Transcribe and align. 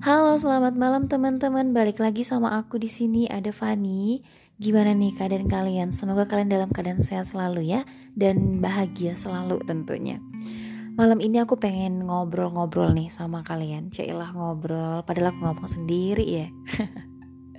Halo, 0.00 0.32
selamat 0.32 0.80
malam 0.80 1.12
teman-teman. 1.12 1.76
Balik 1.76 2.00
lagi 2.00 2.24
sama 2.24 2.56
aku 2.56 2.80
di 2.80 2.88
sini 2.88 3.28
ada 3.28 3.52
Fani. 3.52 4.24
Gimana 4.56 4.96
nih 4.96 5.12
keadaan 5.12 5.44
kalian? 5.44 5.92
Semoga 5.92 6.24
kalian 6.24 6.48
dalam 6.48 6.72
keadaan 6.72 7.04
sehat 7.04 7.28
selalu 7.28 7.68
ya 7.68 7.84
dan 8.16 8.64
bahagia 8.64 9.12
selalu 9.12 9.60
tentunya. 9.68 10.16
Malam 10.96 11.20
ini 11.20 11.44
aku 11.44 11.60
pengen 11.60 12.00
ngobrol-ngobrol 12.08 12.96
nih 12.96 13.12
sama 13.12 13.44
kalian. 13.44 13.92
Cailah 13.92 14.32
ngobrol, 14.32 15.04
padahal 15.04 15.36
aku 15.36 15.44
ngomong 15.44 15.68
sendiri 15.68 16.24
ya. 16.24 16.48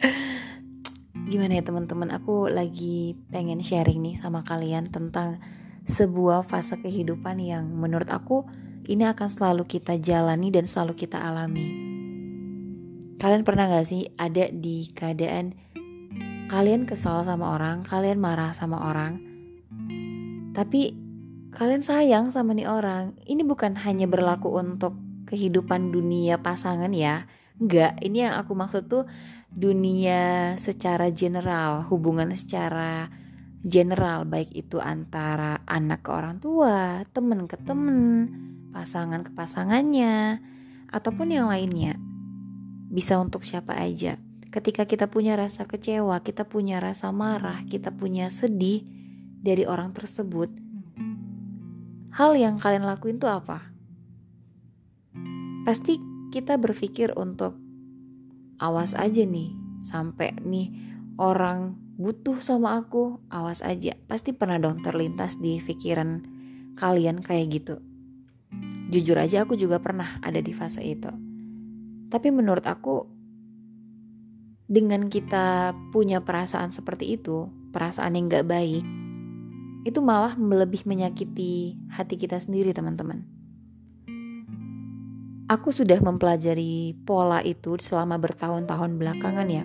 Gimana 1.30 1.62
ya 1.62 1.64
teman-teman? 1.64 2.10
Aku 2.10 2.50
lagi 2.50 3.22
pengen 3.30 3.62
sharing 3.62 4.02
nih 4.02 4.18
sama 4.18 4.42
kalian 4.42 4.90
tentang 4.90 5.38
sebuah 5.86 6.42
fase 6.42 6.82
kehidupan 6.82 7.38
yang 7.38 7.70
menurut 7.70 8.10
aku 8.10 8.50
ini 8.90 9.06
akan 9.06 9.30
selalu 9.30 9.70
kita 9.70 10.02
jalani 10.02 10.50
dan 10.50 10.66
selalu 10.66 10.98
kita 10.98 11.22
alami. 11.22 11.91
Kalian 13.22 13.46
pernah 13.46 13.70
gak 13.70 13.86
sih 13.86 14.10
ada 14.18 14.50
di 14.50 14.90
keadaan 14.98 15.54
kalian 16.50 16.90
kesal 16.90 17.22
sama 17.22 17.54
orang, 17.54 17.86
kalian 17.86 18.18
marah 18.18 18.50
sama 18.50 18.82
orang, 18.82 19.22
tapi 20.58 20.98
kalian 21.54 21.86
sayang 21.86 22.34
sama 22.34 22.58
nih 22.58 22.66
orang. 22.66 23.14
Ini 23.22 23.46
bukan 23.46 23.78
hanya 23.86 24.10
berlaku 24.10 24.58
untuk 24.58 24.98
kehidupan 25.30 25.94
dunia 25.94 26.42
pasangan 26.42 26.90
ya. 26.90 27.30
Enggak, 27.62 28.02
ini 28.02 28.26
yang 28.26 28.42
aku 28.42 28.58
maksud 28.58 28.90
tuh 28.90 29.06
dunia 29.54 30.58
secara 30.58 31.14
general, 31.14 31.86
hubungan 31.94 32.34
secara 32.34 33.06
general 33.62 34.26
baik 34.26 34.50
itu 34.50 34.82
antara 34.82 35.62
anak 35.70 36.02
ke 36.02 36.10
orang 36.10 36.42
tua, 36.42 37.06
temen 37.14 37.46
ke 37.46 37.54
temen, 37.62 38.34
pasangan 38.74 39.22
ke 39.22 39.30
pasangannya, 39.38 40.42
ataupun 40.90 41.30
yang 41.30 41.46
lainnya 41.46 42.11
bisa 42.92 43.16
untuk 43.18 43.48
siapa 43.48 43.80
aja. 43.80 44.20
Ketika 44.52 44.84
kita 44.84 45.08
punya 45.08 45.40
rasa 45.40 45.64
kecewa, 45.64 46.20
kita 46.20 46.44
punya 46.44 46.84
rasa 46.84 47.16
marah, 47.16 47.64
kita 47.64 47.88
punya 47.88 48.28
sedih 48.28 48.84
dari 49.40 49.64
orang 49.64 49.96
tersebut, 49.96 50.52
hal 52.12 52.36
yang 52.36 52.60
kalian 52.60 52.84
lakuin 52.84 53.16
itu 53.16 53.32
apa? 53.32 53.72
Pasti 55.64 55.96
kita 56.36 56.60
berpikir 56.60 57.16
untuk 57.16 57.56
awas 58.60 58.92
aja 58.92 59.24
nih, 59.24 59.56
sampai 59.88 60.36
nih 60.44 60.68
orang 61.16 61.80
butuh 61.96 62.44
sama 62.44 62.76
aku, 62.76 63.24
awas 63.32 63.64
aja. 63.64 63.96
Pasti 64.12 64.36
pernah 64.36 64.60
dong 64.60 64.84
terlintas 64.84 65.40
di 65.40 65.64
pikiran 65.64 66.28
kalian 66.76 67.24
kayak 67.24 67.56
gitu. 67.56 67.80
Jujur 68.92 69.16
aja 69.16 69.48
aku 69.48 69.56
juga 69.56 69.80
pernah 69.80 70.20
ada 70.20 70.44
di 70.44 70.52
fase 70.52 70.84
itu. 70.84 71.31
Tapi 72.12 72.28
menurut 72.28 72.68
aku 72.68 73.08
dengan 74.68 75.08
kita 75.08 75.72
punya 75.96 76.20
perasaan 76.20 76.76
seperti 76.76 77.16
itu, 77.16 77.48
perasaan 77.72 78.20
yang 78.20 78.28
gak 78.28 78.48
baik, 78.52 78.84
itu 79.88 80.00
malah 80.04 80.36
lebih 80.36 80.84
menyakiti 80.84 81.80
hati 81.92 82.16
kita 82.20 82.40
sendiri 82.40 82.76
teman-teman. 82.76 83.24
Aku 85.52 85.76
sudah 85.76 86.00
mempelajari 86.00 86.96
pola 87.04 87.44
itu 87.44 87.76
selama 87.76 88.16
bertahun-tahun 88.16 88.96
belakangan 88.96 89.48
ya. 89.52 89.64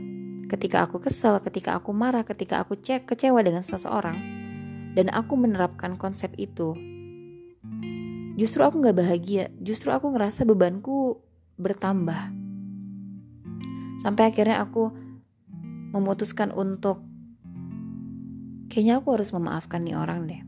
Ketika 0.51 0.83
aku 0.83 0.99
kesel, 0.99 1.39
ketika 1.39 1.79
aku 1.79 1.95
marah, 1.95 2.27
ketika 2.27 2.63
aku 2.63 2.75
cek 2.75 3.07
kecewa 3.07 3.39
dengan 3.43 3.63
seseorang, 3.63 4.19
dan 4.99 5.07
aku 5.15 5.39
menerapkan 5.39 5.95
konsep 5.95 6.35
itu, 6.35 6.75
justru 8.35 8.67
aku 8.67 8.83
gak 8.83 8.99
bahagia. 8.99 9.55
Justru 9.63 9.95
aku 9.95 10.11
ngerasa 10.11 10.43
bebanku 10.43 11.23
bertambah. 11.55 12.36
Sampai 14.01 14.31
akhirnya 14.31 14.61
aku 14.61 14.93
memutuskan 15.97 16.53
untuk 16.53 17.01
kayaknya 18.69 19.01
aku 19.01 19.17
harus 19.17 19.33
memaafkan 19.33 19.81
nih 19.83 19.97
orang 19.97 20.21
deh. 20.29 20.43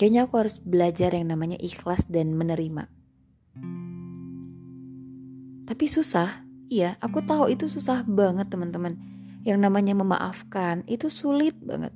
Kayaknya 0.00 0.20
aku 0.24 0.34
harus 0.40 0.56
belajar 0.64 1.12
yang 1.12 1.28
namanya 1.28 1.60
ikhlas 1.60 2.08
dan 2.08 2.32
menerima. 2.32 2.88
Tapi 5.68 5.86
susah, 5.86 6.42
iya, 6.72 6.96
aku 7.04 7.20
tahu 7.20 7.52
itu 7.52 7.68
susah 7.68 8.02
banget 8.08 8.48
teman-teman. 8.48 8.96
Yang 9.44 9.58
namanya 9.60 9.94
memaafkan 9.94 10.88
itu 10.88 11.12
sulit 11.12 11.54
banget. 11.60 11.92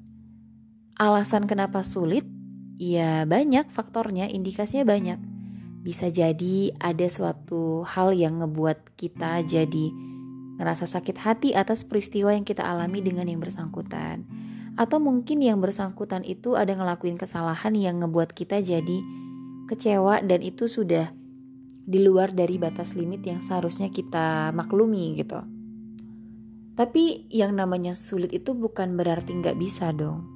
Alasan 1.00 1.48
kenapa 1.48 1.80
sulit? 1.80 2.28
Ya 2.76 3.24
banyak 3.24 3.72
faktornya, 3.72 4.28
indikasinya 4.28 4.84
banyak 4.84 5.33
bisa 5.84 6.08
jadi 6.08 6.72
ada 6.80 7.04
suatu 7.12 7.84
hal 7.84 8.16
yang 8.16 8.40
ngebuat 8.40 8.96
kita 8.96 9.44
jadi 9.44 9.92
ngerasa 10.56 10.88
sakit 10.88 11.20
hati 11.20 11.52
atas 11.52 11.84
peristiwa 11.84 12.32
yang 12.32 12.48
kita 12.48 12.64
alami 12.64 13.04
dengan 13.04 13.28
yang 13.28 13.36
bersangkutan. 13.36 14.24
Atau 14.80 14.98
mungkin 14.98 15.44
yang 15.44 15.60
bersangkutan 15.60 16.24
itu 16.24 16.56
ada 16.56 16.72
ngelakuin 16.72 17.20
kesalahan 17.20 17.76
yang 17.76 18.00
ngebuat 18.00 18.32
kita 18.32 18.64
jadi 18.64 18.98
kecewa 19.68 20.24
dan 20.24 20.40
itu 20.40 20.72
sudah 20.72 21.12
di 21.84 22.00
luar 22.00 22.32
dari 22.32 22.56
batas 22.56 22.96
limit 22.96 23.20
yang 23.20 23.44
seharusnya 23.44 23.92
kita 23.92 24.56
maklumi 24.56 25.20
gitu. 25.20 25.44
Tapi 26.74 27.28
yang 27.28 27.54
namanya 27.54 27.92
sulit 27.92 28.32
itu 28.32 28.56
bukan 28.56 28.96
berarti 28.96 29.36
nggak 29.36 29.60
bisa 29.60 29.92
dong. 29.92 30.26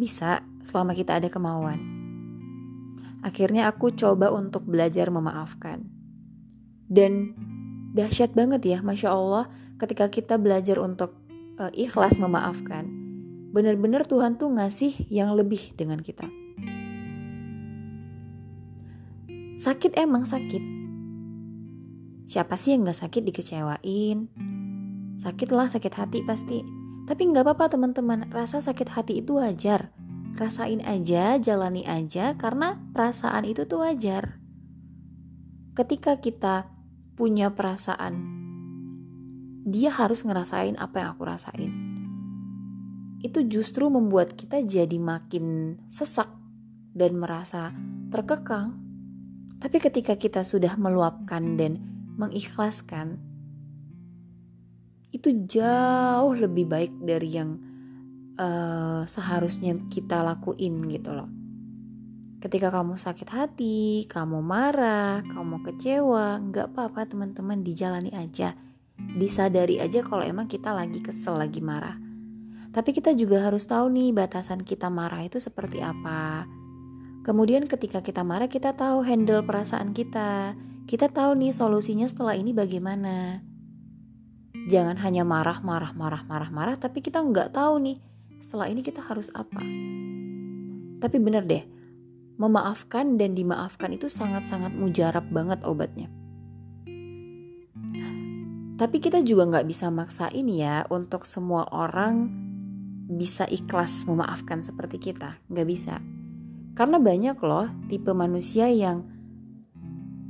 Bisa 0.00 0.42
selama 0.64 0.96
kita 0.96 1.20
ada 1.20 1.28
kemauan. 1.28 2.01
Akhirnya 3.22 3.70
aku 3.70 3.94
coba 3.94 4.34
untuk 4.34 4.66
belajar 4.66 5.06
memaafkan. 5.14 5.86
Dan 6.90 7.38
dahsyat 7.94 8.34
banget 8.34 8.66
ya, 8.66 8.78
Masya 8.82 9.14
Allah, 9.14 9.46
ketika 9.78 10.10
kita 10.10 10.42
belajar 10.42 10.82
untuk 10.82 11.14
uh, 11.62 11.70
ikhlas 11.70 12.18
memaafkan. 12.18 12.90
Benar-benar 13.54 14.10
Tuhan 14.10 14.42
tuh 14.42 14.50
ngasih 14.58 15.06
yang 15.06 15.38
lebih 15.38 15.70
dengan 15.78 16.02
kita. 16.02 16.26
Sakit 19.62 19.94
emang 19.94 20.26
sakit. 20.26 20.82
Siapa 22.26 22.58
sih 22.58 22.74
yang 22.74 22.90
gak 22.90 23.06
sakit 23.06 23.22
dikecewain? 23.22 24.18
Sakit 25.14 25.48
lah, 25.54 25.70
sakit 25.70 25.94
hati 25.94 26.18
pasti. 26.26 26.66
Tapi 27.06 27.22
nggak 27.30 27.46
apa-apa 27.46 27.78
teman-teman, 27.78 28.30
rasa 28.34 28.58
sakit 28.58 28.88
hati 28.90 29.22
itu 29.22 29.38
wajar 29.38 29.94
rasain 30.36 30.80
aja, 30.84 31.36
jalani 31.36 31.84
aja 31.84 32.34
karena 32.40 32.80
perasaan 32.92 33.44
itu 33.44 33.68
tuh 33.68 33.84
wajar. 33.84 34.40
Ketika 35.72 36.20
kita 36.20 36.68
punya 37.16 37.52
perasaan, 37.52 38.42
dia 39.62 39.92
harus 39.94 40.26
ngerasain 40.26 40.76
apa 40.76 41.00
yang 41.00 41.08
aku 41.16 41.22
rasain. 41.24 41.72
Itu 43.22 43.46
justru 43.46 43.86
membuat 43.86 44.34
kita 44.34 44.60
jadi 44.66 44.98
makin 44.98 45.78
sesak 45.86 46.28
dan 46.92 47.16
merasa 47.16 47.70
terkekang. 48.10 48.76
Tapi 49.62 49.78
ketika 49.78 50.18
kita 50.18 50.42
sudah 50.42 50.74
meluapkan 50.74 51.54
dan 51.54 51.78
mengikhlaskan, 52.18 53.22
itu 55.14 55.46
jauh 55.46 56.34
lebih 56.34 56.66
baik 56.66 56.92
dari 57.04 57.30
yang 57.30 57.71
uh, 58.42 59.02
seharusnya 59.06 59.78
kita 59.86 60.26
lakuin 60.26 60.82
gitu 60.90 61.14
loh. 61.14 61.30
Ketika 62.42 62.74
kamu 62.74 62.98
sakit 62.98 63.28
hati, 63.30 64.02
kamu 64.10 64.42
marah, 64.42 65.22
kamu 65.30 65.62
kecewa, 65.62 66.42
nggak 66.42 66.74
apa-apa 66.74 67.06
teman-teman 67.06 67.62
dijalani 67.62 68.10
aja. 68.10 68.58
Disadari 68.98 69.78
aja 69.78 70.02
kalau 70.02 70.26
emang 70.26 70.50
kita 70.50 70.74
lagi 70.74 70.98
kesel, 70.98 71.38
lagi 71.38 71.62
marah. 71.62 71.94
Tapi 72.74 72.90
kita 72.90 73.14
juga 73.14 73.46
harus 73.46 73.62
tahu 73.70 73.94
nih 73.94 74.10
batasan 74.10 74.66
kita 74.66 74.90
marah 74.90 75.22
itu 75.22 75.38
seperti 75.38 75.86
apa. 75.86 76.50
Kemudian 77.22 77.70
ketika 77.70 78.02
kita 78.02 78.26
marah 78.26 78.50
kita 78.50 78.74
tahu 78.74 79.06
handle 79.06 79.46
perasaan 79.46 79.94
kita. 79.94 80.58
Kita 80.90 81.06
tahu 81.14 81.38
nih 81.38 81.54
solusinya 81.54 82.10
setelah 82.10 82.34
ini 82.34 82.50
bagaimana. 82.50 83.38
Jangan 84.66 84.98
hanya 84.98 85.22
marah, 85.22 85.62
marah, 85.62 85.94
marah, 85.94 86.26
marah, 86.26 86.50
marah, 86.50 86.74
tapi 86.74 87.06
kita 87.06 87.22
nggak 87.22 87.54
tahu 87.54 87.78
nih 87.86 87.96
setelah 88.42 88.66
ini 88.66 88.82
kita 88.82 88.98
harus 88.98 89.30
apa? 89.38 89.62
Tapi 90.98 91.16
bener 91.22 91.46
deh, 91.46 91.62
memaafkan 92.42 93.14
dan 93.14 93.38
dimaafkan 93.38 93.94
itu 93.94 94.10
sangat-sangat 94.10 94.74
mujarab 94.74 95.30
banget 95.30 95.62
obatnya. 95.62 96.10
Tapi 98.82 98.98
kita 98.98 99.22
juga 99.22 99.46
nggak 99.46 99.66
bisa 99.70 99.94
maksain 99.94 100.42
ya 100.50 100.82
untuk 100.90 101.22
semua 101.22 101.70
orang 101.70 102.26
bisa 103.06 103.46
ikhlas 103.46 104.02
memaafkan 104.10 104.66
seperti 104.66 104.98
kita, 104.98 105.38
nggak 105.46 105.68
bisa. 105.70 106.02
Karena 106.74 106.98
banyak 106.98 107.38
loh 107.38 107.70
tipe 107.86 108.10
manusia 108.10 108.66
yang 108.66 109.06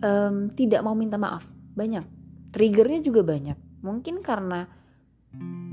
um, 0.05 0.53
tidak 0.53 0.85
mau 0.85 0.93
minta 0.93 1.17
maaf, 1.17 1.49
banyak. 1.73 2.05
Triggernya 2.53 3.01
juga 3.01 3.25
banyak. 3.25 3.57
Mungkin 3.81 4.21
karena 4.21 4.69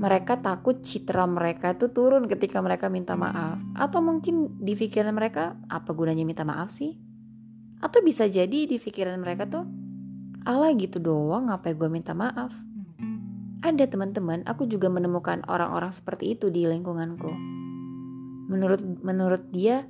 mereka 0.00 0.40
takut 0.40 0.80
citra 0.80 1.28
mereka 1.28 1.76
itu 1.76 1.92
turun 1.92 2.24
ketika 2.24 2.64
mereka 2.64 2.88
minta 2.88 3.20
maaf. 3.20 3.60
Atau 3.76 4.00
mungkin 4.00 4.56
di 4.56 4.72
pikiran 4.72 5.12
mereka 5.12 5.60
apa 5.68 5.92
gunanya 5.92 6.24
minta 6.24 6.40
maaf 6.40 6.72
sih? 6.72 6.96
Atau 7.84 8.00
bisa 8.00 8.24
jadi 8.24 8.64
di 8.64 8.80
pikiran 8.80 9.20
mereka 9.20 9.44
tuh 9.44 9.68
Allah 10.48 10.72
gitu 10.72 11.04
doang 11.04 11.52
ngapain 11.52 11.76
gue 11.76 11.92
minta 11.92 12.16
maaf? 12.16 12.48
Ada 13.60 13.92
teman-teman 13.92 14.40
aku 14.48 14.64
juga 14.64 14.88
menemukan 14.88 15.44
orang-orang 15.44 15.92
seperti 15.92 16.32
itu 16.32 16.48
di 16.48 16.64
lingkunganku. 16.64 17.28
Menurut 18.48 18.80
menurut 19.04 19.52
dia 19.52 19.84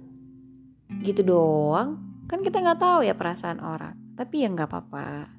gitu 1.07 1.23
doang? 1.23 2.03
Kan 2.27 2.43
kita 2.43 2.59
nggak 2.59 2.83
tahu 2.83 3.07
ya 3.07 3.15
perasaan 3.15 3.63
orang. 3.63 3.95
Tapi 4.19 4.43
ya 4.43 4.51
nggak 4.51 4.67
apa-apa. 4.75 5.31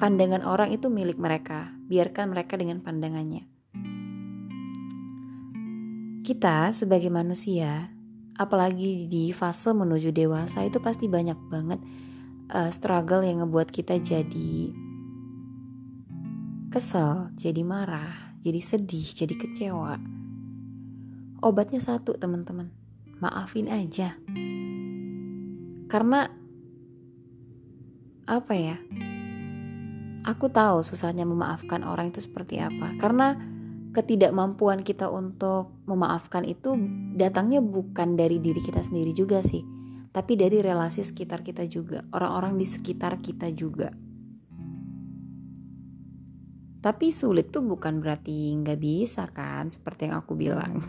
Pandangan 0.00 0.40
orang 0.40 0.72
itu 0.72 0.88
milik 0.88 1.20
mereka 1.20 1.79
biarkan 1.90 2.30
mereka 2.30 2.54
dengan 2.54 2.78
pandangannya 2.78 3.50
kita 6.22 6.70
sebagai 6.70 7.10
manusia 7.10 7.90
apalagi 8.38 9.10
di 9.10 9.34
fase 9.34 9.74
menuju 9.74 10.14
dewasa 10.14 10.62
itu 10.62 10.78
pasti 10.78 11.10
banyak 11.10 11.36
banget 11.50 11.82
uh, 12.54 12.70
struggle 12.70 13.26
yang 13.26 13.42
ngebuat 13.42 13.68
kita 13.74 13.98
jadi 13.98 14.70
kesel, 16.70 17.34
jadi 17.34 17.66
marah, 17.66 18.38
jadi 18.46 18.62
sedih, 18.62 19.02
jadi 19.10 19.34
kecewa. 19.34 19.98
Obatnya 21.42 21.82
satu, 21.82 22.14
teman-teman. 22.14 22.70
Maafin 23.18 23.66
aja. 23.66 24.14
Karena 25.90 26.30
apa 28.30 28.54
ya? 28.54 28.78
Aku 30.20 30.52
tahu 30.52 30.84
susahnya 30.84 31.24
memaafkan 31.24 31.80
orang 31.80 32.12
itu 32.12 32.20
seperti 32.20 32.60
apa. 32.60 32.92
Karena 33.00 33.40
ketidakmampuan 33.96 34.84
kita 34.84 35.08
untuk 35.08 35.72
memaafkan 35.88 36.44
itu 36.44 36.76
datangnya 37.16 37.64
bukan 37.64 38.20
dari 38.20 38.36
diri 38.36 38.60
kita 38.60 38.84
sendiri 38.84 39.16
juga 39.16 39.40
sih, 39.40 39.64
tapi 40.12 40.36
dari 40.36 40.60
relasi 40.60 41.00
sekitar 41.02 41.42
kita 41.42 41.66
juga, 41.66 42.06
orang-orang 42.14 42.54
di 42.60 42.66
sekitar 42.68 43.18
kita 43.18 43.50
juga. 43.50 43.90
Tapi 46.80 47.12
sulit 47.12 47.52
tuh 47.52 47.60
bukan 47.64 48.00
berarti 48.00 48.56
nggak 48.60 48.80
bisa 48.80 49.26
kan, 49.28 49.70
seperti 49.72 50.08
yang 50.08 50.16
aku 50.20 50.36
bilang. 50.36 50.80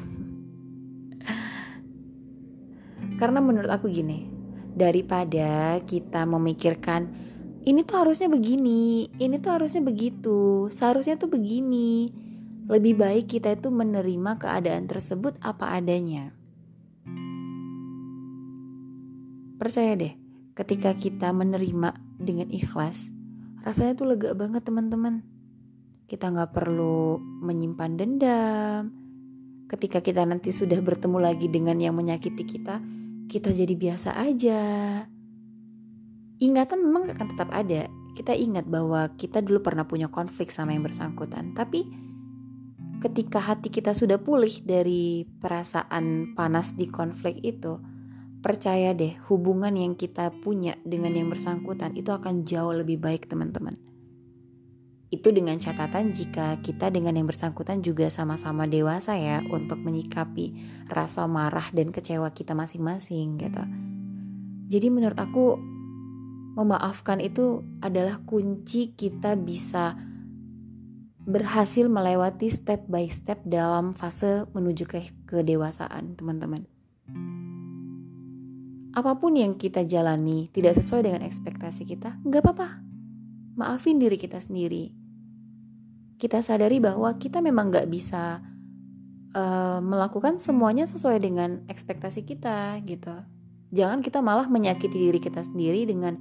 Karena 3.19 3.39
menurut 3.43 3.67
aku 3.67 3.91
gini, 3.91 4.23
daripada 4.71 5.83
kita 5.83 6.23
memikirkan 6.23 7.30
ini 7.61 7.85
tuh 7.85 7.97
harusnya 8.01 8.27
begini, 8.27 9.09
ini 9.21 9.35
tuh 9.37 9.51
harusnya 9.57 9.85
begitu, 9.85 10.67
seharusnya 10.73 11.17
tuh 11.17 11.29
begini. 11.29 12.09
Lebih 12.65 12.97
baik 12.97 13.25
kita 13.29 13.53
itu 13.57 13.69
menerima 13.69 14.37
keadaan 14.39 14.87
tersebut 14.87 15.37
apa 15.43 15.77
adanya. 15.77 16.33
Percaya 19.61 19.93
deh, 19.93 20.13
ketika 20.57 20.97
kita 20.97 21.29
menerima 21.29 21.93
dengan 22.17 22.49
ikhlas, 22.49 23.13
rasanya 23.61 23.93
tuh 23.93 24.09
lega 24.09 24.33
banget 24.33 24.65
teman-teman 24.65 25.21
kita 26.11 26.27
nggak 26.27 26.51
perlu 26.51 27.23
menyimpan 27.23 27.95
dendam. 27.95 28.91
Ketika 29.71 30.03
kita 30.03 30.27
nanti 30.27 30.51
sudah 30.51 30.75
bertemu 30.83 31.23
lagi 31.23 31.47
dengan 31.47 31.79
yang 31.79 31.95
menyakiti 31.95 32.43
kita, 32.43 32.83
kita 33.31 33.55
jadi 33.55 33.71
biasa 33.79 34.19
aja. 34.19 34.61
Ingatan 36.41 36.89
memang 36.89 37.13
akan 37.13 37.27
tetap 37.37 37.53
ada. 37.53 37.85
Kita 38.17 38.33
ingat 38.33 38.65
bahwa 38.65 39.13
kita 39.13 39.45
dulu 39.45 39.61
pernah 39.61 39.85
punya 39.85 40.09
konflik 40.09 40.49
sama 40.49 40.73
yang 40.73 40.81
bersangkutan, 40.81 41.53
tapi 41.53 41.85
ketika 42.97 43.37
hati 43.37 43.69
kita 43.69 43.93
sudah 43.93 44.17
pulih 44.17 44.49
dari 44.65 45.21
perasaan 45.37 46.33
panas 46.33 46.73
di 46.73 46.89
konflik 46.89 47.37
itu, 47.45 47.77
percaya 48.41 48.97
deh, 48.97 49.21
hubungan 49.29 49.77
yang 49.77 49.93
kita 49.93 50.33
punya 50.41 50.81
dengan 50.81 51.13
yang 51.13 51.29
bersangkutan 51.29 51.93
itu 51.93 52.09
akan 52.09 52.41
jauh 52.41 52.73
lebih 52.73 52.97
baik, 52.97 53.29
teman-teman. 53.29 53.77
Itu 55.13 55.29
dengan 55.29 55.61
catatan 55.61 56.09
jika 56.09 56.57
kita 56.65 56.89
dengan 56.89 57.21
yang 57.21 57.29
bersangkutan 57.29 57.85
juga 57.85 58.09
sama-sama 58.09 58.65
dewasa 58.65 59.13
ya 59.13 59.45
untuk 59.45 59.77
menyikapi 59.77 60.57
rasa 60.89 61.29
marah 61.29 61.69
dan 61.69 61.93
kecewa 61.93 62.33
kita 62.33 62.57
masing-masing 62.57 63.37
gitu. 63.37 63.61
Jadi 64.71 64.87
menurut 64.87 65.19
aku 65.19 65.70
memaafkan 66.57 67.23
itu 67.23 67.63
adalah 67.79 68.19
kunci 68.23 68.93
kita 68.93 69.39
bisa 69.39 69.95
berhasil 71.21 71.85
melewati 71.85 72.49
step 72.49 72.89
by 72.89 73.05
step 73.07 73.39
dalam 73.45 73.93
fase 73.93 74.49
menuju 74.51 74.83
ke 74.89 74.99
kedewasaan, 75.29 76.17
teman-teman. 76.17 76.65
Apa 78.91 79.15
pun 79.15 79.39
yang 79.39 79.55
kita 79.55 79.87
jalani 79.87 80.51
tidak 80.51 80.75
sesuai 80.75 81.07
dengan 81.07 81.21
ekspektasi 81.23 81.87
kita, 81.87 82.19
nggak 82.27 82.41
apa-apa. 82.43 82.83
Maafin 83.55 84.01
diri 84.01 84.19
kita 84.19 84.41
sendiri 84.41 85.01
kita 86.21 86.45
sadari 86.45 86.77
bahwa 86.77 87.17
kita 87.17 87.41
memang 87.41 87.73
nggak 87.73 87.89
bisa 87.89 88.45
uh, 89.33 89.81
melakukan 89.81 90.37
semuanya 90.37 90.85
sesuai 90.85 91.17
dengan 91.17 91.65
ekspektasi 91.65 92.21
kita 92.29 92.77
gitu. 92.85 93.25
Jangan 93.71 94.03
kita 94.03 94.19
malah 94.19 94.51
menyakiti 94.51 94.95
diri 94.95 95.19
kita 95.19 95.43
sendiri 95.43 95.87
dengan 95.87 96.19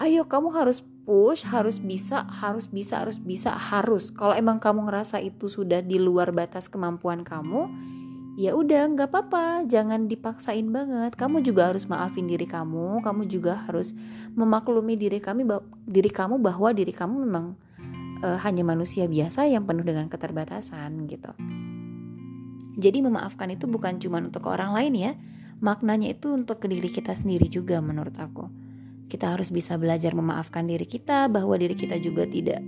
ayo 0.00 0.24
kamu 0.24 0.52
harus 0.56 0.80
push, 1.08 1.44
harus 1.48 1.80
bisa, 1.80 2.24
harus 2.28 2.68
bisa, 2.68 3.00
harus 3.00 3.16
bisa, 3.16 3.52
harus. 3.56 4.12
Kalau 4.12 4.36
emang 4.36 4.60
kamu 4.60 4.88
ngerasa 4.88 5.20
itu 5.24 5.48
sudah 5.48 5.80
di 5.80 5.96
luar 5.96 6.32
batas 6.36 6.68
kemampuan 6.68 7.24
kamu, 7.24 7.68
ya 8.36 8.52
udah 8.52 8.92
nggak 8.92 9.08
apa-apa, 9.08 9.64
jangan 9.64 10.04
dipaksain 10.04 10.68
banget. 10.68 11.16
Kamu 11.16 11.40
juga 11.40 11.72
harus 11.72 11.88
maafin 11.88 12.28
diri 12.28 12.44
kamu, 12.44 13.00
kamu 13.00 13.24
juga 13.24 13.64
harus 13.64 13.96
memaklumi 14.36 14.94
diri 15.00 15.18
kami 15.18 15.48
diri 15.88 16.12
kamu 16.12 16.36
bahwa 16.38 16.70
diri 16.76 16.92
kamu 16.92 17.24
memang 17.24 17.56
uh, 18.22 18.38
hanya 18.44 18.62
manusia 18.62 19.08
biasa 19.10 19.48
yang 19.50 19.64
penuh 19.64 19.82
dengan 19.82 20.06
keterbatasan 20.06 21.08
gitu. 21.10 21.32
Jadi 22.78 23.02
memaafkan 23.02 23.50
itu 23.50 23.66
bukan 23.66 23.98
cuma 23.98 24.22
untuk 24.22 24.46
orang 24.46 24.70
lain 24.70 24.94
ya, 24.94 25.12
maknanya 25.58 26.14
itu 26.14 26.34
untuk 26.34 26.62
ke 26.62 26.66
diri 26.70 26.90
kita 26.90 27.14
sendiri 27.14 27.46
juga 27.50 27.82
menurut 27.82 28.14
aku. 28.18 28.50
Kita 29.08 29.32
harus 29.32 29.48
bisa 29.48 29.80
belajar 29.80 30.12
memaafkan 30.12 30.68
diri 30.68 30.84
kita 30.84 31.32
bahwa 31.32 31.56
diri 31.56 31.72
kita 31.72 31.96
juga 31.96 32.28
tidak 32.28 32.60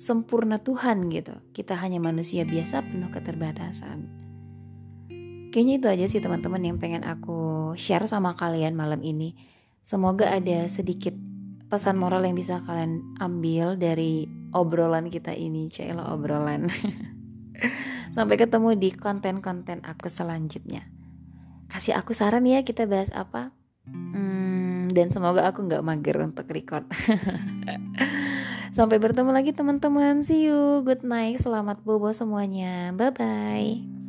sempurna 0.00 0.56
Tuhan 0.56 1.12
gitu. 1.12 1.36
Kita 1.52 1.76
hanya 1.76 2.00
manusia 2.00 2.48
biasa 2.48 2.80
penuh 2.88 3.12
keterbatasan. 3.12 4.08
Kayaknya 5.52 5.74
itu 5.76 5.86
aja 5.92 6.06
sih 6.08 6.20
teman-teman 6.24 6.64
yang 6.64 6.76
pengen 6.80 7.04
aku 7.04 7.72
share 7.76 8.08
sama 8.08 8.32
kalian 8.32 8.72
malam 8.72 9.04
ini. 9.04 9.36
Semoga 9.84 10.32
ada 10.32 10.64
sedikit 10.72 11.12
pesan 11.68 12.00
moral 12.00 12.24
yang 12.24 12.36
bisa 12.36 12.64
kalian 12.64 13.16
ambil 13.20 13.76
dari 13.76 14.28
obrolan 14.52 15.08
kita 15.08 15.32
ini 15.32 15.72
Cila 15.72 16.12
obrolan 16.12 16.68
sampai 18.14 18.36
ketemu 18.36 18.76
di 18.76 18.92
konten-konten 18.92 19.80
aku 19.80 20.12
selanjutnya 20.12 20.84
kasih 21.72 21.96
aku 21.96 22.12
saran 22.12 22.44
ya 22.44 22.60
kita 22.60 22.84
bahas 22.84 23.08
apa? 23.16 23.56
Hmm, 23.88 24.92
dan 24.92 25.08
semoga 25.08 25.48
aku 25.48 25.64
nggak 25.64 25.80
mager 25.80 26.20
untuk 26.20 26.46
record. 26.52 26.84
Sampai 28.76 29.00
bertemu 29.00 29.32
lagi 29.32 29.56
teman-teman. 29.56 30.20
See 30.24 30.48
you. 30.48 30.84
Good 30.84 31.04
night. 31.04 31.40
Selamat 31.40 31.80
bobo 31.80 32.12
semuanya. 32.12 32.92
Bye 32.92 33.12
bye 33.12 34.01